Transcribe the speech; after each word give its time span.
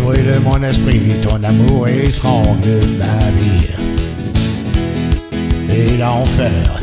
Brûles 0.00 0.40
mon 0.42 0.62
esprit, 0.62 1.02
ton 1.22 1.42
amour 1.44 1.86
étrangle 1.86 2.80
ma 2.98 3.30
vie. 3.38 3.68
Et 5.70 5.96
l'enfer 5.98 6.80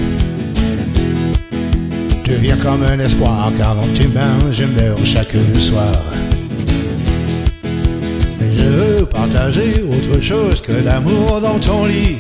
devient 2.24 2.56
comme 2.62 2.84
un 2.84 3.00
espoir, 3.00 3.52
car 3.58 3.76
dans 3.76 3.88
tes 3.96 4.08
mains 4.08 4.52
je 4.52 4.64
meurs 4.64 5.04
chaque 5.04 5.36
soir. 5.58 6.02
Je 8.40 8.64
veux 8.64 9.06
partager 9.06 9.84
autre 9.84 10.22
chose 10.22 10.62
que 10.62 10.74
l'amour 10.86 11.42
dans 11.42 11.60
ton 11.60 11.86
lit. 11.88 12.18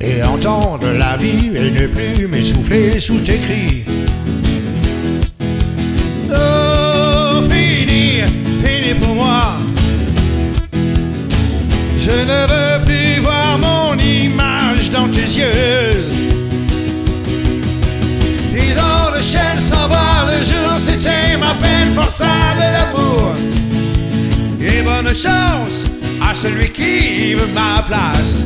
Et 0.00 0.22
entendre 0.22 0.86
la 0.98 1.16
vie 1.16 1.50
et 1.54 1.70
ne 1.70 1.86
plus 1.88 2.28
m'essouffler 2.28 2.98
sous 2.98 3.18
tes 3.18 3.38
cris. 3.38 4.01
Forçade 22.12 22.56
de 22.56 22.68
l'amour. 22.76 23.32
Et 24.60 24.82
bonne 24.82 25.14
chance 25.14 25.86
à 26.20 26.34
celui 26.34 26.70
qui 26.70 27.34
veut 27.34 27.48
ma 27.54 27.82
place. 27.82 28.44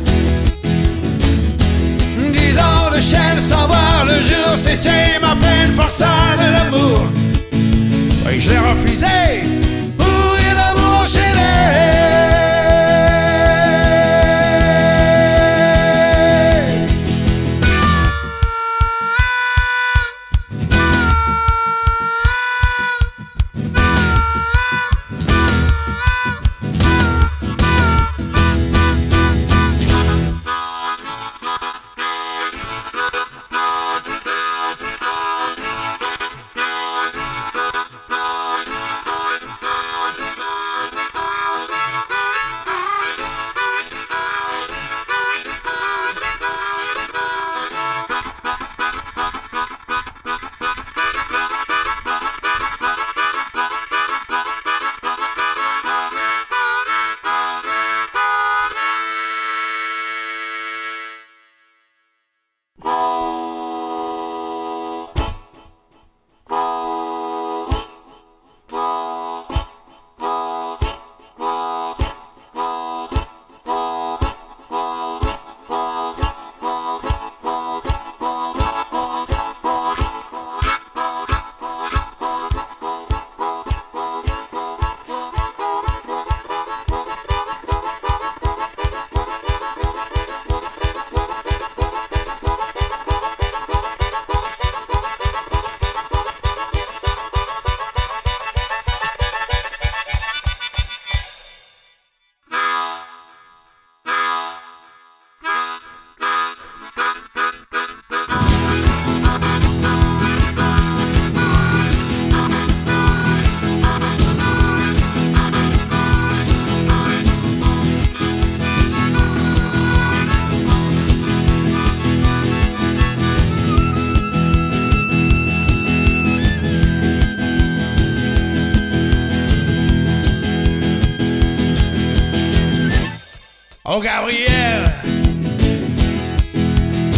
Oh 133.89 134.01
Gabriel, 134.01 134.83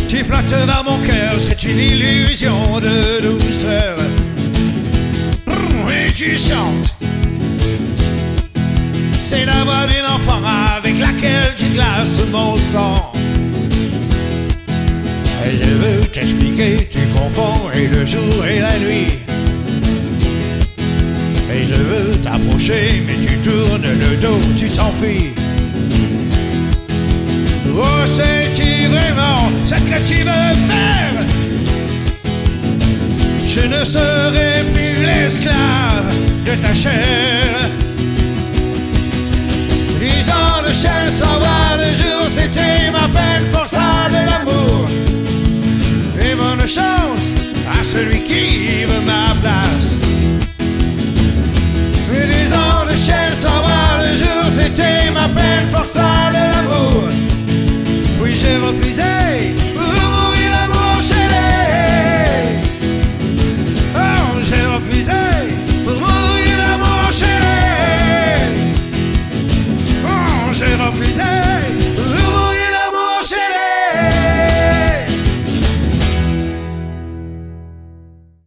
qui 0.08 0.18
flotte 0.18 0.54
dans 0.68 0.84
mon 0.84 1.00
cœur, 1.00 1.34
c'est 1.40 1.64
une 1.64 1.80
illusion 1.80 2.80
de 2.80 3.22
douceur. 3.22 3.98
Et 5.90 6.12
tu 6.12 6.38
chantes, 6.38 6.96
c'est 9.26 9.46
la 9.46 9.64
voix 9.64 9.88
d'une 9.88 10.06
enfant 10.06 10.40
avec 10.78 11.00
laquelle 11.00 11.56
tu 11.58 11.66
glaces 11.74 12.20
mon 12.32 12.56
sang. 12.56 13.14
Et 15.48 15.56
je 15.56 15.70
veux 15.70 16.02
t'expliquer, 16.06 16.88
tu 16.92 17.00
confonds 17.08 17.72
et 17.74 17.88
le 17.88 18.06
jour 18.06 18.46
et 18.46 18.60
la 18.60 18.78
nuit. 18.78 19.18
Et 21.52 21.64
je 21.64 21.74
veux 21.74 22.12
t'approcher, 22.22 23.02
mais 23.08 23.26
tu 23.26 23.38
tournes 23.38 23.82
le 23.82 24.18
dos, 24.18 24.40
tu 24.56 24.70
t'enfuis. 24.70 25.32
Que 29.90 30.08
tu 30.08 30.24
veux 30.24 30.54
faire 30.70 31.20
Je 33.48 33.62
ne 33.62 33.84
serai 33.84 34.64
plus 34.74 35.04
l'esclave 35.04 36.14
de 36.46 36.56
ta 36.56 36.74
chair. 36.74 37.49
j'ai 70.60 70.76
refusé 70.76 71.49